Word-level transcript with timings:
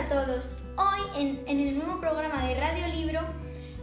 a 0.00 0.08
todos. 0.08 0.58
Hoy 0.76 1.20
en, 1.20 1.42
en 1.46 1.60
el 1.60 1.76
nuevo 1.76 2.00
programa 2.00 2.46
de 2.46 2.54
Radio 2.54 2.86
Libro 2.88 3.20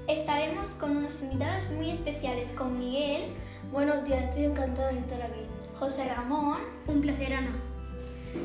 estaremos 0.08 0.70
con 0.72 0.98
unos 0.98 1.22
invitados 1.22 1.70
muy 1.76 1.92
especiales, 1.92 2.54
con 2.54 2.80
Miguel, 2.80 3.26
Buenos 3.72 4.04
días, 4.04 4.24
estoy 4.24 4.46
encantada 4.46 4.94
de 4.94 5.00
estar 5.00 5.22
aquí. 5.22 5.42
José 5.76 6.12
Ramón 6.12 6.58
Un 6.88 7.02
placer, 7.02 7.34
Ana. 7.34 7.56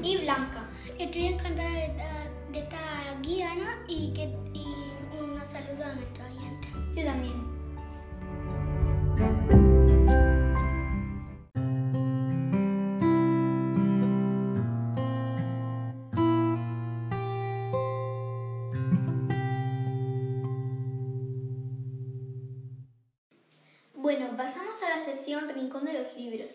y 0.03 0.19
Blanca. 0.19 0.65
Estoy 0.99 1.29
encantada 1.29 1.71
de 1.71 1.87
estar, 1.87 2.31
de 2.53 2.59
estar 2.59 3.09
aquí, 3.17 3.41
Ana, 3.41 3.79
y, 3.89 4.13
que, 4.13 4.25
y 4.53 4.67
un 5.19 5.43
saludo 5.43 5.85
a 5.85 5.95
nuestros 5.95 6.29
oyentes. 6.29 6.71
Yo 6.95 7.05
también. 7.05 7.62
Pasamos 24.43 24.83
a 24.83 24.97
la 24.97 24.99
sección 24.99 25.49
Rincón 25.51 25.85
de 25.85 25.93
los 25.93 26.17
Libros, 26.17 26.51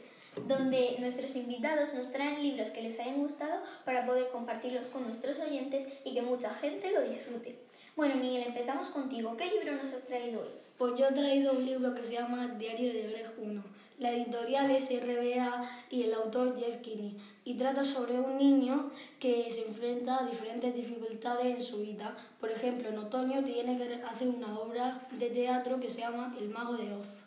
donde 0.45 0.97
nuestros 0.99 1.37
invitados 1.37 1.93
nos 1.93 2.11
traen 2.11 2.43
libros 2.43 2.71
que 2.71 2.81
les 2.81 2.99
hayan 2.99 3.21
gustado 3.21 3.61
para 3.85 4.05
poder 4.05 4.27
compartirlos 4.29 4.87
con 4.87 5.05
nuestros 5.05 5.39
oyentes 5.39 5.87
y 6.03 6.13
que 6.13 6.21
mucha 6.21 6.49
gente 6.49 6.91
lo 6.91 7.01
disfrute. 7.03 7.55
Bueno, 7.95 8.15
Miguel, 8.15 8.43
empezamos 8.47 8.89
contigo. 8.89 9.37
¿Qué 9.37 9.45
libro 9.45 9.71
nos 9.81 9.93
has 9.93 10.03
traído 10.03 10.41
hoy? 10.41 10.49
Pues 10.77 10.99
yo 10.99 11.07
he 11.07 11.13
traído 11.13 11.53
un 11.53 11.65
libro 11.65 11.95
que 11.95 12.03
se 12.03 12.15
llama 12.15 12.55
Diario 12.59 12.91
de 12.91 13.03
Greg 13.03 13.31
1. 13.37 13.63
La 13.99 14.11
editorial 14.11 14.69
es 14.69 14.89
RBA 14.89 15.85
y 15.89 16.03
el 16.03 16.13
autor 16.13 16.59
Jeff 16.59 16.81
Kinney. 16.81 17.15
Y 17.45 17.53
trata 17.55 17.85
sobre 17.85 18.19
un 18.19 18.37
niño 18.37 18.91
que 19.17 19.49
se 19.49 19.65
enfrenta 19.65 20.17
a 20.17 20.25
diferentes 20.25 20.75
dificultades 20.75 21.55
en 21.55 21.63
su 21.63 21.77
vida. 21.77 22.17
Por 22.41 22.51
ejemplo, 22.51 22.89
en 22.89 22.97
otoño 22.97 23.45
tiene 23.45 23.77
que 23.77 24.03
hacer 24.03 24.27
una 24.27 24.59
obra 24.59 25.07
de 25.11 25.29
teatro 25.29 25.79
que 25.79 25.89
se 25.89 26.01
llama 26.01 26.35
El 26.37 26.49
Mago 26.49 26.73
de 26.75 26.93
Oz. 26.93 27.26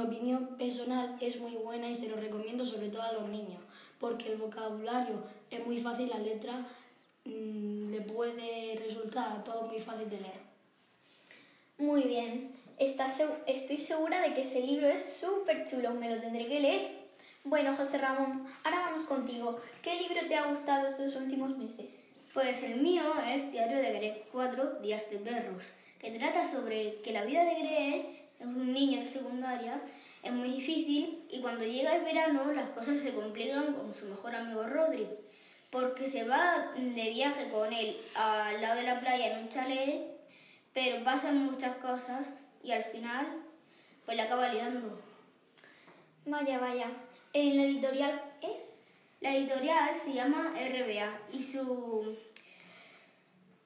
Mi 0.00 0.06
opinión 0.06 0.56
personal 0.56 1.18
es 1.20 1.38
muy 1.38 1.52
buena 1.56 1.90
y 1.90 1.94
se 1.94 2.08
lo 2.08 2.16
recomiendo 2.16 2.64
sobre 2.64 2.88
todo 2.88 3.02
a 3.02 3.12
los 3.12 3.28
niños, 3.28 3.62
porque 3.98 4.32
el 4.32 4.38
vocabulario 4.38 5.22
es 5.50 5.66
muy 5.66 5.78
fácil, 5.78 6.08
la 6.08 6.18
letra 6.18 6.56
mm, 7.26 7.90
le 7.90 8.00
puede 8.00 8.80
resultar 8.82 9.30
a 9.30 9.44
todos 9.44 9.70
muy 9.70 9.78
fácil 9.78 10.08
de 10.08 10.20
leer. 10.20 10.40
Muy 11.76 12.04
bien. 12.04 12.50
Estoy 12.78 13.76
segura 13.76 14.22
de 14.22 14.32
que 14.32 14.40
ese 14.40 14.62
libro 14.62 14.86
es 14.86 15.04
súper 15.04 15.66
chulo. 15.66 15.90
Me 15.90 16.08
lo 16.08 16.18
tendré 16.18 16.46
que 16.46 16.60
leer. 16.60 17.00
Bueno, 17.44 17.76
José 17.76 17.98
Ramón, 17.98 18.46
ahora 18.64 18.80
vamos 18.80 19.02
contigo. 19.02 19.60
¿Qué 19.82 20.00
libro 20.00 20.26
te 20.28 20.36
ha 20.36 20.46
gustado 20.46 20.88
estos 20.88 21.14
últimos 21.16 21.58
meses? 21.58 22.00
Pues 22.32 22.62
el 22.62 22.80
mío 22.80 23.02
es 23.34 23.52
Diario 23.52 23.76
de 23.76 23.92
Greg, 23.92 24.28
cuatro 24.32 24.78
días 24.80 25.10
de 25.10 25.18
perros, 25.18 25.72
que 25.98 26.10
trata 26.10 26.50
sobre 26.50 27.02
que 27.02 27.12
la 27.12 27.24
vida 27.24 27.44
de 27.44 27.54
Greg 27.54 28.19
es 28.40 28.46
un 28.46 28.72
niño 28.72 29.00
de 29.00 29.08
secundaria, 29.08 29.80
es 30.22 30.32
muy 30.32 30.50
difícil 30.50 31.24
y 31.30 31.40
cuando 31.40 31.64
llega 31.64 31.96
el 31.96 32.04
verano 32.04 32.52
las 32.52 32.70
cosas 32.70 33.00
se 33.00 33.12
complican 33.12 33.74
con 33.74 33.94
su 33.94 34.06
mejor 34.06 34.34
amigo 34.34 34.64
Rodri, 34.64 35.06
porque 35.70 36.10
se 36.10 36.24
va 36.24 36.72
de 36.76 37.10
viaje 37.10 37.50
con 37.50 37.72
él 37.72 37.96
al 38.14 38.60
lado 38.60 38.76
de 38.76 38.86
la 38.86 39.00
playa 39.00 39.32
en 39.32 39.44
un 39.44 39.48
chalet, 39.48 40.02
pero 40.72 41.04
pasan 41.04 41.36
muchas 41.44 41.76
cosas 41.76 42.26
y 42.64 42.72
al 42.72 42.84
final 42.84 43.26
pues 44.04 44.16
la 44.16 44.24
acaba 44.24 44.52
liando. 44.52 45.00
Vaya, 46.26 46.58
vaya. 46.58 46.86
¿En 47.32 47.56
la 47.56 47.62
editorial 47.64 48.22
es? 48.42 48.84
La 49.20 49.36
editorial 49.36 49.96
se 49.96 50.12
llama 50.12 50.52
RBA 50.54 51.18
y 51.32 51.42
su 51.42 52.16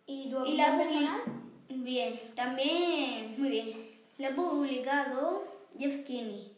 ¿Y 0.07 0.29
tu 0.29 0.45
Y 0.45 0.57
la 0.57 0.77
personal? 0.77 1.23
Bien, 1.69 2.21
también, 2.35 3.35
muy 3.39 3.51
bien. 3.51 3.84
La 4.19 4.29
ha 4.29 4.35
publicado 4.35 5.45
Jeff 5.79 6.05
Kinney. 6.07 6.53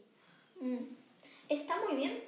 Mm. 0.60 0.76
Está 1.48 1.74
muy 1.86 1.96
bien. 1.96 2.22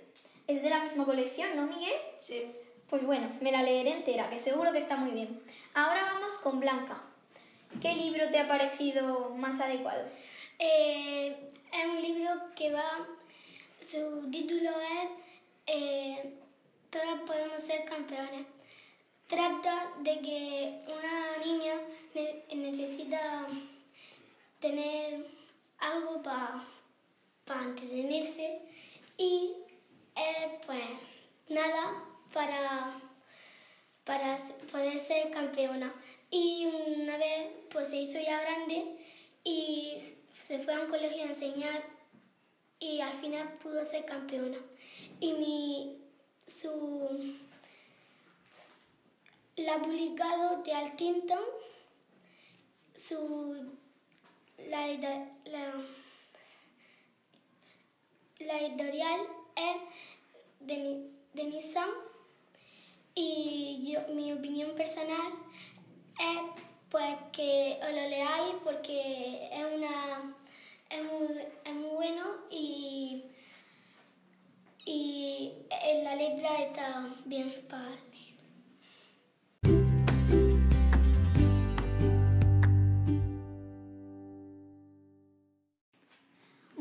Es 0.47 0.62
de 0.62 0.71
la 0.71 0.83
misma 0.83 1.05
colección, 1.05 1.55
¿no, 1.56 1.66
Miguel? 1.66 1.93
Sí. 2.19 2.44
Pues 2.89 3.05
bueno, 3.05 3.31
me 3.43 3.53
la 3.53 3.62
leeré 3.62 3.91
entera, 3.93 4.31
que 4.31 4.38
seguro 4.38 4.72
que 4.72 4.78
está 4.78 4.97
muy 4.97 5.11
bien. 5.11 5.43
Ahora 5.75 6.03
vamos 6.15 6.33
con 6.38 6.59
Blanca. 6.59 7.03
¿Qué 7.83 7.94
libro 7.94 8.27
te 8.31 8.38
ha 8.38 8.49
parecido 8.49 9.34
más 9.37 9.61
adecuado? 9.61 10.09
Eh, 10.59 11.37
es 11.72 11.87
un 11.87 12.00
libro 12.00 12.31
que 12.56 12.72
va, 12.72 13.06
su 13.87 14.31
título 14.31 14.71
es 14.71 15.11
eh, 15.67 16.34
Todas 16.88 17.21
podemos 17.27 17.61
ser 17.62 17.84
campeones. 17.84 18.47
Trata 19.27 19.93
de 20.00 20.19
que 20.21 20.83
una 20.87 21.44
niña 21.44 21.75
ne- 22.15 22.44
necesita 22.55 23.47
tener 24.59 24.98
entretenerse 27.78 28.61
y 29.16 29.53
eh, 30.16 30.59
pues 30.66 30.84
nada 31.49 32.05
para, 32.33 32.93
para 34.05 34.37
poder 34.71 34.99
ser 34.99 35.31
campeona. 35.31 35.94
Y 36.31 36.67
una 36.97 37.17
vez 37.17 37.49
pues 37.71 37.88
se 37.88 37.97
hizo 37.97 38.19
ya 38.19 38.41
grande 38.41 38.99
y 39.44 39.99
se 40.37 40.59
fue 40.59 40.75
a 40.75 40.81
un 40.81 40.91
colegio 40.91 41.22
a 41.22 41.27
enseñar 41.27 41.83
y 42.81 43.00
al 43.00 43.15
final 43.15 43.55
pudo 43.62 43.84
ser 43.84 44.05
campeona. 44.05 44.59
Y 45.21 45.33
mi, 45.33 45.99
su, 46.47 47.34
la 49.56 49.78
publicado 49.83 50.62
de 50.62 50.72
Altinton, 50.72 51.44
su, 52.94 53.72
la, 54.69 54.87
la 58.49 58.59
editorial 58.61 59.21
es 59.57 60.67
de, 60.67 61.11
de 61.35 61.45
Nissan 61.45 61.91
y 63.15 63.93
yo, 63.93 64.15
mi 64.15 64.33
opinión 64.33 64.75
personal 64.75 65.33
es 66.19 66.41
pues 66.89 67.15
que 67.31 67.79
os 67.83 67.91
lo 67.91 68.09
leáis 68.09 68.55
porque 68.65 69.51
es 69.53 69.65
una 69.77 70.35
es 70.89 71.05
muy, 71.05 71.43
es 71.67 71.75
muy 71.75 71.91
bueno 71.91 72.25
y 72.51 73.25
y 74.87 75.53
en 75.83 76.05
la 76.05 76.15
letra 76.15 76.63
está 76.63 77.07
bien 77.27 77.51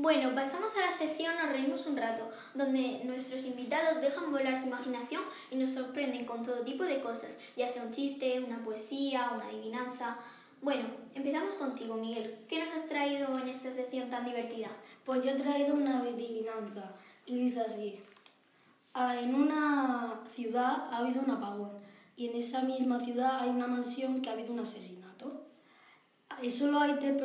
Bueno, 0.07 0.34
pasamos 0.34 0.73
a 0.78 0.85
la 0.85 0.91
sección 0.94 1.35
Nos 1.35 1.50
reímos 1.50 1.85
un 1.85 1.97
rato, 1.97 2.29
donde 2.53 3.01
nuestros 3.03 3.44
invitados 3.44 4.00
dejan 4.00 4.31
volar 4.31 4.57
su 4.57 4.68
imaginación 4.68 5.22
y 5.51 5.57
nos 5.57 5.72
sorprenden 5.72 6.25
con 6.25 6.44
todo 6.44 6.62
tipo 6.62 6.85
de 6.85 7.01
cosas, 7.01 7.38
ya 7.57 7.68
sea 7.68 7.84
un 7.84 7.91
chiste, 7.91 8.41
una 8.41 8.63
poesía, 8.63 9.31
una 9.35 9.50
adivinanza. 9.50 10.16
Bueno, 10.62 10.85
empezamos 11.13 11.56
contigo, 11.56 11.95
Miguel. 11.95 12.38
¿Qué 12.47 12.57
nos 12.57 12.73
has 12.73 12.88
traído 12.88 13.38
en 13.38 13.50
esta 13.50 13.69
sección 13.69 14.09
tan 14.09 14.23
divertida? 14.23 14.69
Pues 15.03 15.25
yo 15.25 15.31
he 15.31 15.35
traído 15.35 15.73
una 15.73 16.00
adivinanza 16.00 16.94
y 17.25 17.41
dice 17.41 17.59
así. 17.59 18.00
Ah, 18.94 19.19
En 19.19 19.35
una 19.35 20.24
ciudad 20.29 20.88
ha 20.89 21.00
habido 21.00 21.22
un 21.22 21.31
apagón 21.31 21.72
y 22.16 22.29
en 22.29 22.38
esa 22.38 22.62
misma 22.62 22.97
ciudad 23.01 23.41
hay 23.41 23.50
una 23.50 23.68
mansión 23.68 24.22
que 24.22 24.29
ha 24.29 24.34
habido 24.34 24.53
un 24.53 24.62
asesinato. 24.62 25.47
Y 26.41 26.50
solo 26.50 26.79
hay 26.79 26.95
tres 26.97 27.19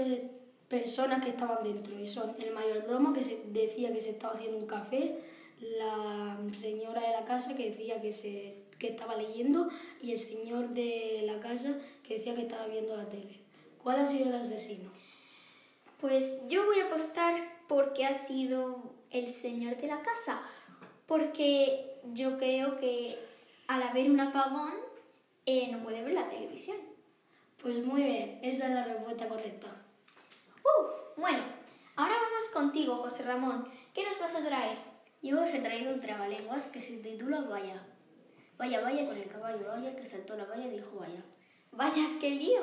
personas 0.72 1.22
que 1.22 1.28
estaban 1.28 1.62
dentro 1.62 2.00
y 2.00 2.06
son 2.06 2.34
el 2.38 2.50
mayordomo 2.55 3.12
que 3.12 3.21
se 3.21 3.43
decía 3.49 3.93
que 3.93 4.00
se 4.00 4.12
estaba 4.12 4.33
haciendo 4.33 4.56
un 4.56 4.66
café, 4.66 5.19
la 5.60 6.38
señora 6.58 7.02
de 7.02 7.11
la 7.11 7.26
casa 7.26 7.55
que 7.55 7.67
decía 7.67 8.00
que, 8.00 8.11
se, 8.11 8.55
que 8.79 8.88
estaba 8.88 9.17
leyendo 9.17 9.69
y 10.00 10.12
el 10.12 10.19
señor 10.19 10.70
de 10.70 11.25
la 11.26 11.41
casa 11.41 11.76
que 12.02 12.14
decía 12.14 12.35
que 12.35 12.41
estaba 12.41 12.69
viendo 12.69 12.97
la 12.97 13.06
tele. 13.11 13.41
¿Cuál 13.82 14.00
ha 14.00 14.06
sido 14.06 14.31
el 14.31 14.35
asesino? 14.35 14.91
Pues 16.00 16.41
yo 16.49 16.64
voy 16.64 16.81
a 16.81 16.87
apostar 16.87 17.35
porque 17.69 18.06
ha 18.06 18.14
sido 18.14 18.94
el 19.11 19.31
señor 19.31 19.76
de 19.76 19.88
la 19.88 20.00
casa, 20.00 20.41
porque 21.06 22.00
yo 22.14 22.38
creo 22.38 22.79
que 22.79 23.19
al 23.69 23.82
haber 23.82 24.11
un 24.11 24.20
apagón 24.20 24.73
eh, 25.44 25.69
no 25.70 25.82
puede 25.82 26.02
ver 26.02 26.14
la 26.14 26.31
televisión. 26.31 26.79
Pues 27.61 27.85
muy 27.85 28.05
bien, 28.05 28.38
esa 28.43 28.69
es 28.69 28.75
la 28.75 28.85
respuesta 28.85 29.29
correcta. 29.29 29.82
Uh, 30.64 31.20
bueno, 31.20 31.43
ahora 31.97 32.14
vamos 32.14 32.49
contigo, 32.53 32.97
José 32.97 33.25
Ramón. 33.25 33.69
¿Qué 33.94 34.05
nos 34.05 34.19
vas 34.19 34.35
a 34.35 34.44
traer? 34.44 34.79
Yo 35.23 35.43
os 35.43 35.53
he 35.53 35.61
traído 35.61 35.93
un 35.93 36.00
trabalenguas 36.00 36.67
que 36.67 36.81
se 36.81 36.97
titula 36.99 37.41
Vaya. 37.43 37.82
Vaya, 38.59 38.81
vaya 38.81 39.06
con 39.06 39.17
el 39.17 39.29
caballo, 39.29 39.67
vaya 39.69 39.97
que 39.97 40.06
saltó 40.06 40.37
la 40.37 40.44
valla 40.44 40.67
y 40.67 40.70
dijo 40.70 40.97
vaya. 40.99 41.23
Vaya, 41.73 42.03
qué 42.20 42.31
lío. 42.31 42.62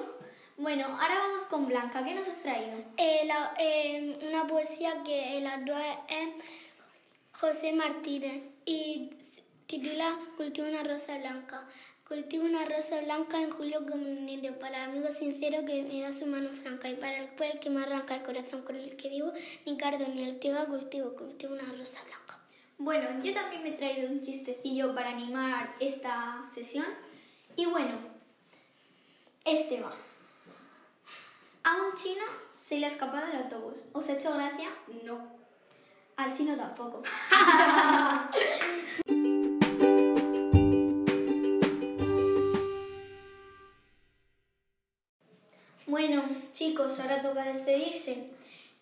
Bueno, 0.58 0.86
ahora 0.86 1.18
vamos 1.20 1.44
con 1.44 1.68
Blanca. 1.68 2.04
¿Qué 2.04 2.14
nos 2.16 2.28
has 2.28 2.42
traído? 2.42 2.78
Eh, 2.98 3.22
la- 3.26 3.54
eh, 3.58 4.20
una 4.30 4.46
poesía 4.46 5.04
que 5.04 5.38
el 5.38 5.48
autor 5.48 5.82
es 6.10 6.42
José 7.34 7.74
Martínez 7.74 8.44
y 8.66 9.12
titula 9.68 10.18
Cultiva 10.38 10.68
una 10.68 10.84
rosa 10.84 11.18
blanca. 11.18 11.66
Cultivo 12.10 12.46
una 12.46 12.66
rosa 12.66 13.00
blanca 13.02 13.40
en 13.40 13.52
julio 13.52 13.86
como 13.86 14.02
un 14.02 14.26
niño, 14.26 14.54
para 14.60 14.84
el 14.84 14.90
amigo 14.90 15.12
sincero 15.12 15.64
que 15.64 15.84
me 15.84 16.02
da 16.02 16.12
su 16.12 16.26
mano 16.26 16.50
franca 16.50 16.90
y 16.90 16.96
para 16.96 17.20
el 17.20 17.30
cual 17.38 17.60
que 17.60 17.70
me 17.70 17.84
arranca 17.84 18.16
el 18.16 18.24
corazón 18.24 18.64
con 18.64 18.76
el 18.76 18.98
que 18.98 19.10
vivo, 19.10 19.32
ni 19.68 19.78
cardo 19.78 20.08
ni 20.08 20.26
altiva 20.26 20.66
cultivo, 20.66 21.14
cultivo 21.14 21.54
una 21.54 21.72
rosa 21.72 22.02
blanca. 22.06 22.40
Bueno, 22.80 23.24
yo 23.24 23.32
también 23.36 23.62
me 23.62 23.70
he 23.70 23.74
traído 23.74 24.10
un 24.10 24.24
chistecillo 24.24 24.96
para 24.96 25.12
animar 25.12 25.70
esta 25.80 26.44
sesión. 26.52 26.88
Y 27.56 27.68
bueno, 27.68 27.92
este 29.46 29.80
va. 29.80 29.94
A 31.64 31.76
un 31.76 31.94
chino 31.94 32.24
se 32.52 32.80
le 32.80 32.88
ha 32.88 32.90
escapado 32.90 33.28
el 33.32 33.44
autobús. 33.44 33.86
¿Os 33.94 34.10
ha 34.10 34.14
hecho 34.14 34.34
gracia? 34.34 34.70
No. 35.04 35.28
Al 36.18 36.34
chino 36.34 36.58
tampoco. 36.58 37.04
ahora 47.10 47.22
toca 47.22 47.44
despedirse. 47.44 48.30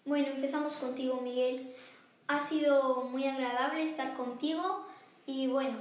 Bueno, 0.05 0.27
empezamos 0.27 0.75
contigo, 0.77 1.21
Miguel. 1.21 1.73
Ha 2.27 2.41
sido 2.41 3.03
muy 3.03 3.25
agradable 3.25 3.83
estar 3.83 4.15
contigo 4.15 4.85
y 5.25 5.47
bueno, 5.47 5.77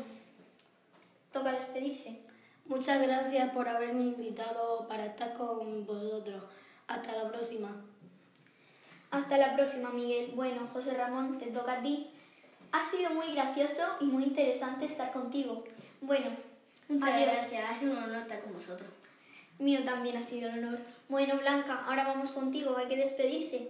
toca 1.33 1.53
despedirse. 1.53 2.21
Muchas 2.67 3.03
gracias 3.03 3.51
por 3.51 3.69
haberme 3.69 4.03
invitado 4.03 4.87
para 4.89 5.07
estar 5.07 5.35
con 5.35 5.87
vosotros. 5.87 6.43
Hasta 6.87 7.13
la 7.13 7.29
próxima. 7.31 7.71
Hasta 9.11 9.39
la 9.39 9.55
próxima, 9.57 9.91
Miguel. 9.91 10.33
Bueno, 10.35 10.67
José 10.73 10.95
Ramón, 10.95 11.39
te 11.39 11.47
toca 11.47 11.75
a 11.75 11.83
ti. 11.83 12.11
Ha 12.73 12.85
sido 12.85 13.11
muy 13.11 13.33
gracioso 13.33 13.83
y 14.01 14.07
muy 14.07 14.25
interesante 14.25 14.87
estar 14.87 15.13
contigo. 15.13 15.65
Bueno, 16.01 16.31
Muchas 16.89 17.11
adiós. 17.11 17.29
gracias, 17.33 17.81
sido 17.81 17.93
un 17.93 17.99
honor 17.99 18.23
estar 18.23 18.41
con 18.43 18.53
vosotros. 18.53 18.91
Mío 19.59 19.81
también 19.85 20.17
ha 20.17 20.23
sido 20.23 20.51
un 20.51 20.59
honor. 20.65 20.79
Bueno, 21.09 21.37
Blanca, 21.39 21.85
ahora 21.87 22.05
vamos 22.05 22.31
contigo, 22.33 22.77
hay 22.77 22.87
que 22.89 22.97
despedirse. 22.97 23.69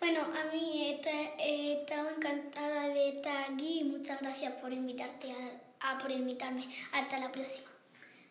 Bueno, 0.00 0.20
a 0.20 0.52
mí 0.54 0.98
he, 1.04 1.34
he 1.38 1.80
estado 1.80 2.10
encantada 2.10 2.88
de 2.88 3.08
estar 3.10 3.50
aquí 3.52 3.80
y 3.80 3.84
muchas 3.84 4.20
gracias 4.20 4.52
por 4.54 4.72
invitarte 4.72 5.32
a, 5.32 5.90
a- 5.92 5.98
por 5.98 6.10
invitarme. 6.10 6.64
Hasta 6.92 7.18
la 7.18 7.32
próxima. 7.32 7.66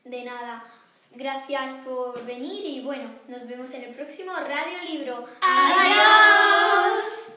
De 0.03 0.23
nada. 0.23 0.63
Gracias 1.11 1.73
por 1.85 2.23
venir 2.25 2.65
y 2.65 2.81
bueno, 2.83 3.09
nos 3.27 3.47
vemos 3.47 3.71
en 3.73 3.83
el 3.83 3.95
próximo 3.95 4.33
Radio 4.33 4.77
Libro. 4.89 5.25
¡Adiós! 5.41 7.14